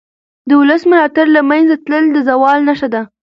د 0.47 0.49
ولس 0.61 0.81
ملاتړ 0.89 1.25
له 1.35 1.41
منځه 1.49 1.75
تلل 1.85 2.05
د 2.13 2.17
زوال 2.29 2.59
نښه 2.67 2.87
ده 2.93 3.01